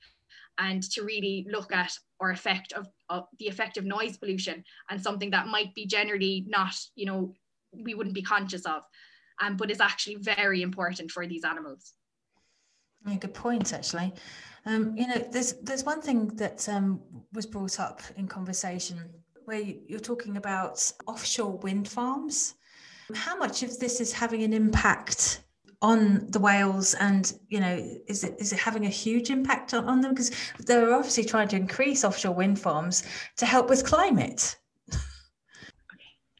and 0.57 0.83
to 0.83 1.03
really 1.03 1.45
look 1.51 1.73
at 1.73 1.91
or 2.19 2.31
effect 2.31 2.71
of, 2.73 2.87
of 3.09 3.25
the 3.39 3.47
effect 3.47 3.77
of 3.77 3.83
noise 3.83 4.17
pollution 4.17 4.63
and 4.89 5.01
something 5.01 5.29
that 5.31 5.47
might 5.47 5.73
be 5.75 5.85
generally 5.85 6.45
not, 6.47 6.73
you 6.95 7.05
know, 7.05 7.33
we 7.73 7.93
wouldn't 7.93 8.15
be 8.15 8.21
conscious 8.21 8.65
of, 8.65 8.81
um, 9.41 9.57
but 9.57 9.69
is 9.69 9.81
actually 9.81 10.15
very 10.15 10.61
important 10.61 11.11
for 11.11 11.27
these 11.27 11.43
animals. 11.43 11.93
Yeah, 13.05 13.17
good 13.17 13.33
point, 13.33 13.73
actually. 13.73 14.13
Um, 14.65 14.95
you 14.97 15.07
know, 15.07 15.17
there's 15.31 15.53
there's 15.61 15.83
one 15.83 16.01
thing 16.01 16.27
that 16.37 16.67
um, 16.69 17.01
was 17.33 17.45
brought 17.45 17.79
up 17.79 18.01
in 18.17 18.27
conversation 18.27 18.97
where 19.45 19.61
you're 19.87 19.99
talking 19.99 20.37
about 20.37 20.91
offshore 21.07 21.57
wind 21.57 21.87
farms. 21.87 22.55
How 23.13 23.37
much 23.37 23.63
of 23.63 23.79
this 23.79 24.01
is 24.01 24.11
having 24.11 24.43
an 24.43 24.53
impact 24.53 25.41
on 25.81 26.25
the 26.31 26.39
whales 26.39 26.95
and 26.95 27.33
you 27.49 27.59
know 27.59 27.75
is 28.07 28.23
it 28.23 28.35
is 28.39 28.53
it 28.53 28.59
having 28.59 28.85
a 28.85 28.89
huge 28.89 29.29
impact 29.29 29.73
on, 29.73 29.85
on 29.85 30.01
them 30.01 30.11
because 30.11 30.31
they're 30.65 30.93
obviously 30.93 31.23
trying 31.23 31.47
to 31.49 31.55
increase 31.55 32.03
offshore 32.03 32.33
wind 32.33 32.57
farms 32.57 33.03
to 33.35 33.45
help 33.45 33.69
with 33.69 33.85
climate 33.85 34.55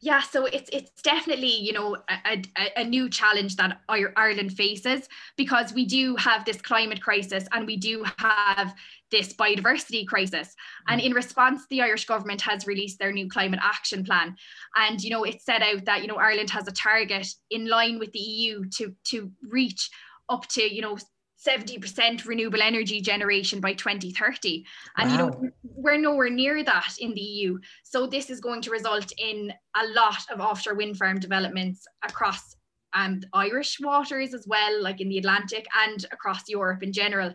yeah 0.05 0.21
so 0.21 0.45
it's 0.45 0.69
it's 0.71 1.01
definitely 1.01 1.53
you 1.53 1.73
know 1.73 1.97
a, 2.09 2.41
a, 2.57 2.81
a, 2.81 2.83
new 2.83 3.09
challenge 3.09 3.55
that 3.55 3.81
ireland 3.89 4.53
faces 4.53 5.09
because 5.35 5.73
we 5.73 5.85
do 5.85 6.15
have 6.15 6.45
this 6.45 6.61
climate 6.61 7.01
crisis 7.01 7.45
and 7.51 7.65
we 7.65 7.75
do 7.75 8.05
have 8.17 8.73
this 9.11 9.33
biodiversity 9.33 10.05
crisis. 10.05 10.55
And 10.87 10.99
mm. 10.99 11.05
in 11.05 11.13
response 11.13 11.65
the 11.69 11.81
irish 11.81 12.05
government 12.05 12.41
has 12.41 12.67
released 12.67 12.99
their 12.99 13.11
new 13.11 13.29
climate 13.29 13.59
action 13.63 14.03
plan. 14.03 14.35
And 14.75 15.01
you 15.01 15.09
know 15.09 15.23
it 15.23 15.41
set 15.41 15.61
out 15.61 15.85
that 15.85 16.01
you 16.01 16.07
know 16.07 16.17
ireland 16.17 16.49
has 16.51 16.67
a 16.67 16.71
target 16.71 17.27
in 17.49 17.67
line 17.67 17.99
with 17.99 18.11
the 18.11 18.19
eu 18.19 18.65
to 18.77 18.93
to 19.05 19.31
reach 19.49 19.89
up 20.29 20.47
to 20.49 20.61
you 20.61 20.81
know 20.81 20.97
70% 21.45 22.25
renewable 22.25 22.61
energy 22.61 23.01
generation 23.01 23.59
by 23.59 23.73
2030 23.73 24.65
and 24.97 25.09
wow. 25.09 25.15
you 25.15 25.17
know 25.17 25.49
we're 25.63 25.97
nowhere 25.97 26.29
near 26.29 26.63
that 26.63 26.95
in 26.99 27.13
the 27.13 27.21
EU 27.21 27.57
so 27.83 28.07
this 28.07 28.29
is 28.29 28.39
going 28.39 28.61
to 28.61 28.71
result 28.71 29.11
in 29.17 29.51
a 29.75 29.87
lot 29.87 30.23
of 30.31 30.39
offshore 30.39 30.75
wind 30.75 30.97
farm 30.97 31.19
developments 31.19 31.85
across 32.03 32.55
um, 32.95 33.21
Irish 33.33 33.77
waters 33.79 34.33
as 34.33 34.47
well 34.47 34.81
like 34.81 35.01
in 35.01 35.09
the 35.09 35.17
Atlantic 35.17 35.67
and 35.85 36.05
across 36.11 36.49
Europe 36.49 36.81
in 36.81 36.93
general. 36.93 37.33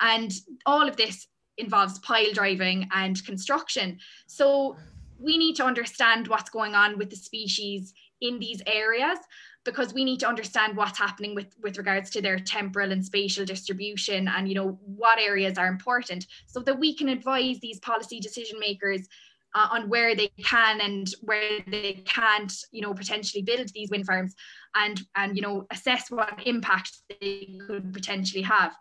And 0.00 0.32
all 0.66 0.88
of 0.88 0.96
this 0.96 1.28
involves 1.58 1.98
pile 2.00 2.32
driving 2.32 2.88
and 2.92 3.24
construction. 3.24 3.98
So 4.26 4.76
we 5.18 5.38
need 5.38 5.54
to 5.56 5.64
understand 5.64 6.26
what's 6.26 6.50
going 6.50 6.74
on 6.74 6.98
with 6.98 7.10
the 7.10 7.16
species 7.16 7.94
in 8.20 8.38
these 8.38 8.62
areas 8.66 9.18
because 9.64 9.94
we 9.94 10.04
need 10.04 10.20
to 10.20 10.28
understand 10.28 10.76
what's 10.76 10.98
happening 10.98 11.34
with 11.34 11.54
with 11.62 11.78
regards 11.78 12.10
to 12.10 12.22
their 12.22 12.38
temporal 12.38 12.92
and 12.92 13.04
spatial 13.04 13.44
distribution 13.44 14.28
and 14.28 14.48
you 14.48 14.54
know 14.54 14.78
what 14.84 15.18
areas 15.18 15.58
are 15.58 15.66
important 15.66 16.26
so 16.46 16.60
that 16.60 16.78
we 16.78 16.94
can 16.94 17.08
advise 17.08 17.58
these 17.60 17.80
policy 17.80 18.20
decision 18.20 18.58
makers 18.60 19.08
uh, 19.54 19.68
on 19.70 19.88
where 19.88 20.14
they 20.14 20.28
can 20.42 20.80
and 20.80 21.08
where 21.22 21.60
they 21.66 22.02
can't 22.04 22.52
you 22.72 22.82
know 22.82 22.92
potentially 22.92 23.42
build 23.42 23.68
these 23.74 23.90
wind 23.90 24.06
farms 24.06 24.34
and 24.74 25.02
and 25.16 25.36
you 25.36 25.42
know 25.42 25.66
assess 25.70 26.10
what 26.10 26.40
impact 26.46 27.02
they 27.08 27.58
could 27.66 27.92
potentially 27.92 28.42
have. 28.42 28.74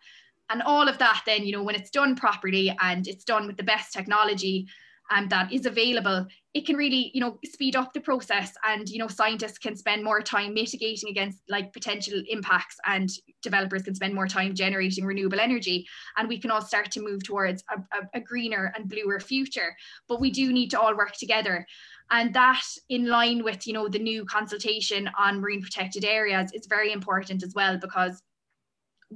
And 0.49 0.61
all 0.61 0.87
of 0.87 0.97
that 0.97 1.23
then 1.25 1.45
you 1.45 1.51
know 1.51 1.63
when 1.63 1.75
it's 1.75 1.89
done 1.89 2.15
properly 2.15 2.75
and 2.81 3.07
it's 3.07 3.23
done 3.23 3.47
with 3.47 3.57
the 3.57 3.63
best 3.63 3.93
technology 3.93 4.67
um, 5.11 5.27
that 5.29 5.51
is 5.51 5.65
available, 5.65 6.25
it 6.53 6.65
can 6.65 6.75
really, 6.75 7.11
you 7.13 7.21
know, 7.21 7.39
speed 7.45 7.75
up 7.75 7.93
the 7.93 7.99
process 7.99 8.53
and, 8.63 8.87
you 8.87 8.99
know, 8.99 9.07
scientists 9.07 9.57
can 9.57 9.75
spend 9.75 10.03
more 10.03 10.21
time 10.21 10.53
mitigating 10.53 11.09
against 11.09 11.39
like 11.49 11.73
potential 11.73 12.21
impacts 12.27 12.77
and 12.85 13.09
developers 13.41 13.83
can 13.83 13.95
spend 13.95 14.13
more 14.13 14.27
time 14.27 14.53
generating 14.53 15.05
renewable 15.05 15.39
energy. 15.39 15.85
And 16.17 16.29
we 16.29 16.39
can 16.39 16.51
all 16.51 16.61
start 16.61 16.91
to 16.91 17.01
move 17.01 17.23
towards 17.23 17.63
a, 17.69 17.79
a, 17.97 18.01
a 18.15 18.19
greener 18.19 18.71
and 18.75 18.87
bluer 18.87 19.19
future. 19.19 19.75
But 20.07 20.21
we 20.21 20.31
do 20.31 20.53
need 20.53 20.69
to 20.71 20.79
all 20.79 20.95
work 20.95 21.13
together. 21.13 21.65
And 22.11 22.33
that 22.33 22.63
in 22.89 23.07
line 23.07 23.43
with, 23.43 23.65
you 23.65 23.73
know, 23.73 23.87
the 23.87 23.99
new 23.99 24.25
consultation 24.25 25.09
on 25.17 25.41
marine 25.41 25.61
protected 25.61 26.05
areas 26.05 26.51
is 26.53 26.67
very 26.67 26.91
important 26.91 27.43
as 27.43 27.53
well 27.55 27.77
because 27.77 28.21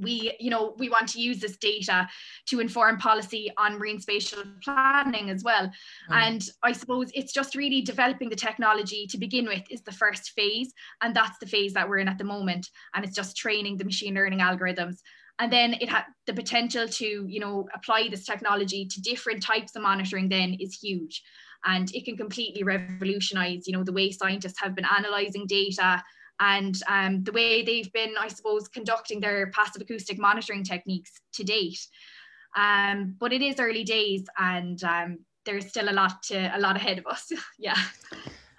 we 0.02 0.34
you 0.40 0.50
know 0.50 0.76
we 0.78 0.90
want 0.90 1.08
to 1.10 1.20
use 1.20 1.40
this 1.40 1.58
data 1.58 2.08
to 2.48 2.60
inform 2.60 2.98
policy 2.98 3.52
on 3.58 3.78
marine 3.78 4.00
spatial 4.00 4.44
planning 4.64 5.30
as 5.30 5.44
well. 5.44 5.66
Mm. 6.10 6.28
and 6.28 6.42
i 6.64 6.72
suppose 6.72 7.12
it's 7.14 7.34
just 7.34 7.56
really 7.56 7.82
developing 7.82 8.30
the 8.30 8.36
technology 8.36 9.08
to 9.08 9.18
begin 9.18 9.46
with 9.46 9.64
is 9.70 9.82
the 9.82 9.92
first 9.92 10.32
phase 10.32 10.74
and 11.02 11.16
that's 11.16 11.38
the 11.40 11.46
phase 11.46 11.74
that 11.74 11.88
we're 11.88 11.98
in 12.00 12.08
at 12.08 12.18
the 12.18 12.24
moment. 12.24 12.70
And 12.94 13.04
it's 13.04 13.16
just 13.16 13.38
training 13.38 13.78
the 13.78 13.86
machine 13.86 14.14
learning 14.14 14.40
algorithms. 14.40 15.00
And 15.40 15.52
then 15.52 15.74
it 15.74 15.90
had 15.90 16.06
the 16.26 16.34
potential 16.34 16.88
to 16.88 17.26
you 17.28 17.40
know 17.40 17.68
apply 17.76 18.08
this 18.10 18.26
technology 18.26 18.86
to 18.86 19.02
different 19.02 19.44
types 19.44 19.76
of 19.76 19.84
monitoring 19.84 20.30
then 20.30 20.58
is 20.60 20.80
huge. 20.80 21.24
And 21.66 21.94
it 21.94 22.06
can 22.06 22.18
completely 22.18 22.64
revolutionize 22.64 23.68
you 23.68 23.74
know 23.74 23.84
the 23.84 23.94
way 23.94 24.12
scientists 24.12 24.60
have 24.62 24.76
been 24.76 24.86
analyzing 24.86 25.46
data 25.48 26.04
and 26.40 26.76
um, 26.88 27.24
the 27.24 27.32
way 27.32 27.64
they've 27.64 27.92
been, 27.94 28.14
I 28.20 28.28
suppose, 28.28 28.68
conducting 28.68 29.20
their 29.20 29.52
passive 29.52 29.82
acoustic 29.82 30.20
monitoring 30.20 30.64
techniques 30.64 31.12
to 31.34 31.44
date. 31.44 31.80
Um, 32.56 33.16
but 33.20 33.34
it 33.34 33.42
is 33.42 33.60
early 33.60 33.84
days, 33.84 34.26
and 34.38 34.84
um, 34.84 35.20
there's 35.46 35.68
still 35.68 35.90
a 35.90 35.94
lot 35.94 36.24
to 36.24 36.56
a 36.56 36.60
lot 36.60 36.76
ahead 36.76 37.00
of 37.00 37.08
us. 37.08 37.32
yeah. 37.60 37.78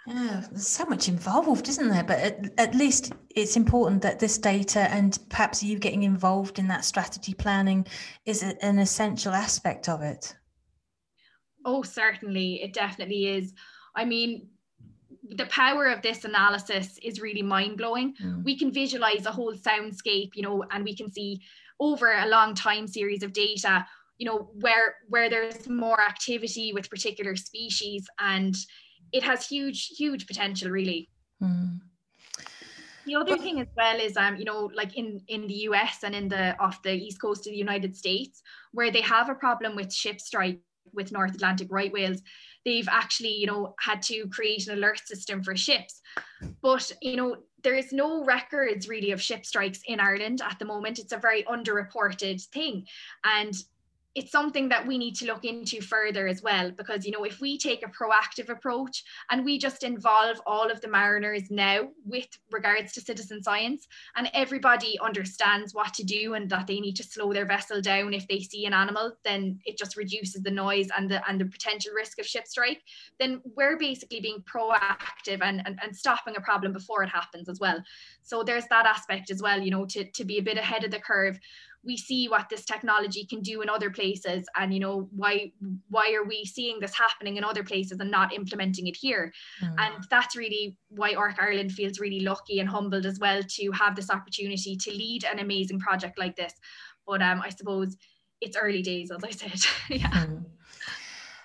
Yeah, 0.07 0.43
there's 0.51 0.67
so 0.67 0.87
much 0.87 1.09
involved, 1.09 1.69
isn't 1.69 1.89
there? 1.89 2.03
But 2.05 2.19
at, 2.19 2.53
at, 2.57 2.75
least 2.75 3.13
it's 3.37 3.57
important 3.57 4.01
that 4.03 4.19
this 4.19 4.39
data 4.39 4.91
and 4.91 5.19
perhaps 5.29 5.63
you 5.63 5.79
getting 5.79 6.03
involved 6.03 6.59
in 6.59 6.67
that 6.69 6.87
strategy 6.87 7.35
planning 7.35 7.87
is 8.25 8.43
a, 8.43 8.65
an 8.65 8.79
essential 8.79 9.35
aspect 9.35 9.87
of 9.87 10.01
it. 10.01 10.35
Oh, 11.67 11.83
certainly. 11.83 12.63
It 12.63 12.73
definitely 12.73 13.27
is. 13.27 13.53
I 13.95 14.07
mean, 14.07 14.49
the 15.31 15.47
power 15.47 15.87
of 15.87 16.03
this 16.03 16.25
analysis 16.25 16.99
is 17.03 17.21
really 17.21 17.43
mind 17.43 17.77
blowing. 17.77 18.15
Mm. 18.23 18.45
We 18.45 18.59
can 18.59 18.73
visualize 18.73 19.27
a 19.27 19.31
whole 19.31 19.55
soundscape, 19.55 20.31
you 20.35 20.43
know, 20.43 20.65
and 20.71 20.85
we 20.85 20.97
can 20.97 21.11
see 21.11 21.41
over 21.81 22.13
a 22.13 22.27
long 22.27 22.55
time 22.55 22.87
series 22.87 23.23
of 23.23 23.33
data, 23.33 23.87
you 24.19 24.27
know, 24.27 24.51
where 24.61 24.97
where 25.09 25.29
there's 25.29 25.69
more 25.69 26.01
activity 26.01 26.73
with 26.73 26.91
particular 26.91 27.37
species, 27.37 28.07
and 28.19 28.57
it 29.13 29.23
has 29.23 29.47
huge, 29.47 29.89
huge 29.97 30.27
potential, 30.27 30.71
really. 30.71 31.09
Mm. 31.43 31.81
The 33.07 33.15
other 33.15 33.37
but, 33.37 33.41
thing 33.41 33.61
as 33.61 33.69
well 33.77 33.99
is, 33.99 34.17
um, 34.17 34.37
you 34.37 34.45
know, 34.45 34.71
like 34.75 34.97
in 34.97 35.21
in 35.29 35.47
the 35.47 35.55
US 35.71 36.03
and 36.03 36.15
in 36.15 36.29
the 36.29 36.59
off 36.59 36.83
the 36.83 36.93
east 36.93 37.21
coast 37.21 37.47
of 37.47 37.53
the 37.53 37.59
United 37.59 37.97
States, 37.97 38.43
where 38.73 38.91
they 38.91 39.01
have 39.03 39.29
a 39.29 39.35
problem 39.35 39.77
with 39.77 39.93
ship 39.93 40.21
strike 40.21 40.61
with 40.93 41.13
North 41.13 41.35
Atlantic 41.35 41.69
right 41.71 41.93
whales, 41.93 42.23
they've 42.69 42.89
actually, 42.89 43.35
you 43.35 43.47
know, 43.47 43.75
had 43.81 44.03
to 44.03 44.29
create 44.29 44.69
an 44.69 44.77
alert 44.77 45.01
system 45.07 45.43
for 45.43 45.57
ships. 45.57 46.03
But, 46.61 46.93
you 47.01 47.17
know, 47.17 47.37
there 47.65 47.75
is 47.75 47.93
no 47.93 48.25
records 48.25 48.89
really 48.89 49.11
of 49.11 49.23
ship 49.23 49.47
strikes 49.47 49.81
in 49.87 50.01
Ireland 50.01 50.43
at 50.43 50.59
the 50.59 50.67
moment. 50.67 50.99
It's 50.99 51.13
a 51.13 51.19
very 51.19 51.45
underreported 51.45 52.45
thing. 52.49 52.87
And 53.25 53.55
it's 54.15 54.33
something 54.33 54.69
that 54.69 54.87
we 54.87 54.99
need 54.99 55.15
to 55.15 55.27
look 55.27 55.45
into 55.45 55.81
further 55.81 56.27
as 56.27 56.43
well 56.43 56.71
because 56.71 57.05
you 57.05 57.13
know 57.13 57.25
if 57.25 57.41
we 57.41 57.59
take 57.59 57.85
a 57.85 57.91
proactive 57.91 58.49
approach 58.49 59.05
and 59.31 59.45
we 59.45 59.59
just 59.59 59.85
involve 59.85 60.41
all 60.47 60.71
of 60.71 60.81
the 60.81 60.89
mariners 60.89 61.51
now 61.51 61.89
with 62.05 62.27
regards 62.51 62.93
to 62.93 63.01
citizen 63.01 63.43
science 63.43 63.87
and 64.17 64.31
everybody 64.35 64.99
understands 65.01 65.75
what 65.75 65.93
to 65.95 66.05
do 66.05 66.35
and 66.35 66.49
that 66.51 66.67
they 66.67 66.81
need 66.81 66.97
to 66.97 67.03
slow 67.03 67.33
their 67.33 67.45
vessel 67.45 67.81
down 67.81 68.15
if 68.15 68.27
they 68.29 68.41
see 68.41 68.65
an 68.65 68.73
animal 68.73 69.13
then 69.25 69.59
it 69.67 69.79
just 69.79 69.97
reduces 69.97 70.43
the 70.43 70.51
noise 70.51 70.89
and 70.97 71.11
the 71.11 71.27
and 71.29 71.41
the 71.41 71.47
potential 71.47 71.93
risk 71.95 72.19
of 72.19 72.27
ship 72.27 72.47
strike 72.47 72.83
then 73.19 73.41
we're 73.57 73.79
basically 73.79 74.21
being 74.21 74.43
proactive 74.43 75.43
and, 75.43 75.63
and, 75.67 75.79
and 75.83 75.95
stopping 75.95 76.37
a 76.37 76.41
problem 76.41 76.73
before 76.73 77.03
it 77.03 77.09
happens 77.09 77.49
as 77.49 77.61
well. 77.61 77.83
So 78.23 78.43
there's 78.43 78.67
that 78.71 78.87
aspect 78.87 79.31
as 79.31 79.43
well 79.43 79.61
you 79.61 79.71
know 79.71 79.85
to, 79.87 80.05
to 80.11 80.25
be 80.25 80.39
a 80.39 80.43
bit 80.43 80.57
ahead 80.57 80.85
of 80.85 80.91
the 80.91 80.99
curve 80.99 81.39
we 81.89 81.97
see 81.97 82.29
what 82.29 82.49
this 82.51 82.67
technology 82.67 83.25
can 83.25 83.41
do 83.41 83.63
in 83.63 83.69
other 83.71 83.91
places 83.91 84.45
and 84.57 84.75
you 84.75 84.79
know 84.79 85.09
why 85.17 85.51
why 85.89 86.13
are 86.13 86.25
we 86.25 86.45
seeing 86.45 86.79
this 86.79 86.95
happening 86.95 87.39
in 87.39 87.43
other 87.43 87.65
places 87.65 87.99
and 87.99 88.11
not 88.11 88.33
implementing 88.33 88.87
it 88.87 88.97
here 88.97 89.33
mm. 89.63 89.75
and 89.79 90.05
that's 90.11 90.37
really 90.37 90.77
why 90.91 91.15
ORCA 91.15 91.43
Ireland 91.43 91.73
feels 91.73 91.99
really 91.99 92.21
lucky 92.21 92.61
and 92.61 92.69
humbled 92.69 93.07
as 93.07 93.19
well 93.19 93.43
to 93.43 93.71
have 93.73 93.97
this 93.97 94.11
opportunity 94.11 94.77
to 94.77 94.91
lead 94.91 95.25
an 95.25 95.39
amazing 95.39 95.81
project 95.81 96.19
like 96.19 96.37
this 96.37 96.53
but 97.07 97.23
um 97.23 97.41
I 97.43 97.49
suppose 97.49 97.97
it's 98.43 98.57
early 98.57 98.83
days 98.83 99.11
as 99.11 99.25
I 99.25 99.31
said 99.31 99.61
yeah 99.89 100.11
mm. 100.11 100.45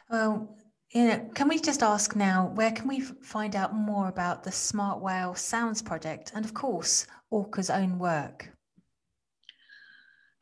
well 0.10 0.58
you 0.94 1.08
know, 1.08 1.28
can 1.34 1.48
we 1.48 1.58
just 1.60 1.82
ask 1.82 2.16
now, 2.16 2.52
where 2.54 2.72
can 2.72 2.88
we 2.88 3.00
find 3.00 3.56
out 3.56 3.74
more 3.74 4.10
about 4.10 4.44
the 4.44 4.52
Smart 4.52 5.02
Whale 5.02 5.34
Sounds 5.34 5.82
project 5.82 6.32
and, 6.36 6.46
of 6.46 6.54
course, 6.54 7.08
Orca's 7.32 7.72
own 7.72 7.98
work? 7.98 8.54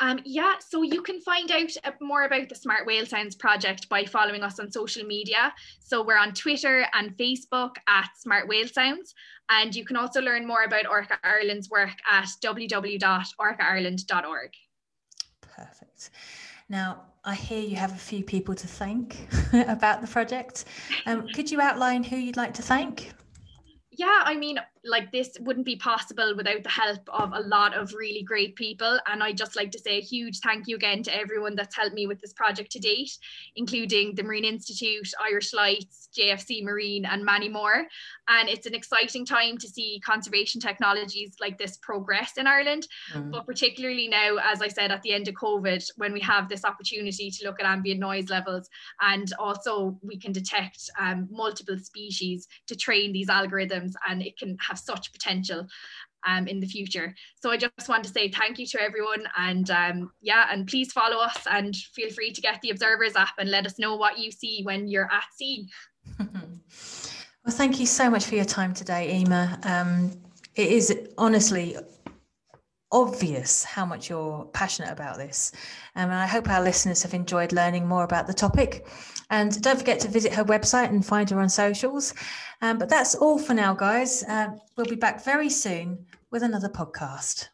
Um, 0.02 0.20
yeah, 0.26 0.56
so 0.68 0.82
you 0.82 1.02
can 1.04 1.22
find 1.22 1.50
out 1.52 1.70
more 2.02 2.24
about 2.24 2.50
the 2.50 2.56
Smart 2.56 2.88
Whale 2.88 3.06
Sounds 3.06 3.36
project 3.36 3.88
by 3.88 4.04
following 4.04 4.42
us 4.42 4.60
on 4.60 4.72
social 4.72 5.06
media. 5.06 5.54
So 5.80 6.04
we're 6.04 6.18
on 6.18 6.34
Twitter 6.34 6.88
and 6.94 7.16
Facebook 7.18 7.76
at 7.88 8.10
Smart 8.18 8.48
Whale 8.48 8.68
Sounds. 8.68 9.14
And 9.50 9.76
you 9.76 9.86
can 9.86 9.96
also 9.96 10.20
learn 10.20 10.48
more 10.48 10.64
about 10.64 10.88
ORCA 10.88 11.20
Ireland's 11.24 11.70
work 11.70 11.92
at 12.10 12.30
www.orcaireland.org. 12.44 14.50
Perfect. 15.42 16.10
Now, 16.68 17.04
I 17.24 17.36
hear 17.36 17.62
you 17.62 17.76
have 17.76 17.92
a 17.92 18.00
few 18.00 18.24
people 18.24 18.56
to 18.56 18.68
thank 18.68 19.28
about 19.54 20.02
the 20.02 20.08
project. 20.08 20.66
Um, 21.06 21.28
could 21.28 21.52
you 21.52 21.62
outline 21.62 22.04
who 22.04 22.16
you'd 22.16 22.38
like 22.38 22.56
to 22.56 22.64
thank? 22.64 23.12
Yeah, 23.92 24.22
I 24.24 24.36
mean, 24.36 24.58
like 24.84 25.12
this 25.12 25.38
wouldn't 25.42 25.66
be 25.66 25.76
possible 25.76 26.34
without 26.36 26.64
the 26.64 26.70
help 26.70 27.08
of 27.10 27.32
a 27.34 27.42
lot 27.42 27.76
of 27.76 27.94
really 27.94 28.24
great 28.24 28.56
people 28.56 29.00
and 29.08 29.22
i 29.22 29.32
just 29.32 29.56
like 29.56 29.70
to 29.72 29.80
say 29.80 29.98
a 29.98 30.02
huge 30.02 30.40
thank 30.40 30.68
you 30.68 30.76
again 30.76 31.04
to 31.04 31.16
everyone 31.16 31.56
that's 31.56 31.76
helped 31.76 31.94
me 31.94 32.08
with 32.08 32.20
this 32.20 32.34
project 32.34 32.72
to 32.72 32.80
date 32.80 33.12
including 33.56 34.16
the 34.16 34.24
marine 34.24 34.46
institute 34.46 35.12
irish 35.24 35.54
lights 35.54 36.10
jfc 36.18 36.64
marine 36.64 37.06
and 37.06 37.24
many 37.24 37.48
more 37.48 37.86
and 38.28 38.50
it's 38.50 38.66
an 38.66 38.74
exciting 38.74 39.26
time 39.26 39.58
to 39.58 39.68
see 39.68 40.02
conservation 40.04 40.60
technologies 40.60 41.36
like 41.40 41.58
this 41.58 41.78
progress 41.78 42.38
in 42.38 42.48
ireland 42.48 42.88
mm. 43.14 43.32
but 43.32 43.46
particularly 43.46 44.08
now 44.08 44.38
as 44.44 44.62
i 44.62 44.68
said 44.68 44.92
at 44.92 45.02
the 45.04 45.14
end 45.14 45.28
of 45.28 45.36
covid 45.36 45.86
when 45.98 46.12
we 46.12 46.20
have 46.20 46.50
this 46.50 46.66
opportunity 46.66 47.30
to 47.30 47.46
look 47.46 47.60
at 47.60 47.68
ambient 47.68 48.00
noise 48.00 48.30
levels 48.30 48.68
and 49.02 49.32
also 49.38 49.98
we 50.02 50.18
can 50.18 50.32
detect 50.32 50.90
um, 51.00 51.28
multiple 51.30 51.78
species 51.78 52.48
to 52.66 52.76
train 52.76 53.14
these 53.14 53.28
algorithms 53.28 53.81
and 54.08 54.22
it 54.22 54.38
can 54.38 54.58
have 54.68 54.78
such 54.78 55.12
potential 55.12 55.68
um, 56.28 56.48
in 56.48 56.60
the 56.60 56.68
future. 56.68 57.14
So 57.42 57.52
I 57.52 57.58
just 57.58 57.90
want 57.90 58.04
to 58.04 58.10
say 58.10 58.30
thank 58.30 58.60
you 58.60 58.66
to 58.68 58.82
everyone 58.82 59.24
and 59.38 59.70
um, 59.72 60.12
yeah, 60.22 60.48
and 60.52 60.68
please 60.68 60.92
follow 60.92 61.18
us 61.18 61.40
and 61.50 61.76
feel 61.76 62.10
free 62.12 62.32
to 62.32 62.42
get 62.42 62.62
the 62.62 62.70
Observers 62.70 63.16
app 63.16 63.34
and 63.38 63.50
let 63.50 63.66
us 63.66 63.80
know 63.80 63.96
what 63.96 64.20
you 64.20 64.32
see 64.32 64.62
when 64.64 64.88
you're 64.88 65.10
at 65.12 65.24
sea. 65.36 65.68
well, 66.20 66.28
thank 67.50 67.80
you 67.80 67.86
so 67.86 68.10
much 68.10 68.26
for 68.26 68.36
your 68.36 68.46
time 68.46 68.74
today, 68.74 69.18
Emer. 69.18 69.58
Um, 69.64 70.12
it 70.56 70.72
is 70.72 70.96
honestly 71.18 71.78
obvious 72.92 73.64
how 73.64 73.86
much 73.86 74.10
you're 74.10 74.46
passionate 74.54 74.92
about 74.92 75.18
this. 75.18 75.52
Um, 75.96 76.06
and 76.10 76.14
I 76.14 76.28
hope 76.28 76.50
our 76.50 76.62
listeners 76.62 77.04
have 77.04 77.14
enjoyed 77.14 77.54
learning 77.54 77.88
more 77.88 78.04
about 78.04 78.28
the 78.28 78.34
topic. 78.34 78.86
And 79.30 79.62
don't 79.62 79.80
forget 79.80 80.00
to 80.02 80.08
visit 80.08 80.34
her 80.34 80.44
website 80.44 80.90
and 80.90 81.06
find 81.06 81.30
her 81.30 81.40
on 81.40 81.50
socials. 81.50 82.14
Um, 82.62 82.78
but 82.78 82.90
that's 82.90 83.16
all 83.16 83.40
for 83.40 83.54
now, 83.54 83.74
guys. 83.74 84.24
Uh, 84.24 84.50
we'll 84.76 84.86
be 84.86 84.96
back 84.96 85.24
very 85.24 85.50
soon 85.50 86.06
with 86.32 86.44
another 86.44 86.70
podcast. 86.70 87.48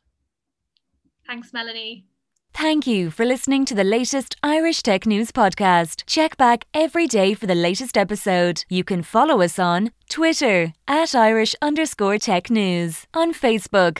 Thanks, 1.28 1.54
Melanie. 1.54 2.08
Thank 2.54 2.88
you 2.88 3.12
for 3.12 3.24
listening 3.24 3.66
to 3.66 3.76
the 3.76 3.84
latest 3.84 4.36
Irish 4.42 4.82
Tech 4.82 5.06
News 5.06 5.32
podcast. 5.32 6.02
Check 6.08 6.38
back 6.38 6.66
every 6.74 7.06
day 7.06 7.36
for 7.36 7.46
the 7.46 7.54
latest 7.54 7.96
episode. 7.96 8.66
You 8.68 8.84
can 8.84 9.04
follow 9.04 9.42
us 9.42 9.60
on 9.60 9.92
Twitter 10.10 10.74
at 10.88 11.14
Irish 11.14 11.54
underscore 11.62 12.18
tech 12.18 12.50
news, 12.50 13.06
on 13.14 13.32
Facebook, 13.32 14.00